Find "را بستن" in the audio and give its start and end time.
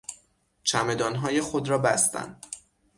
1.69-2.37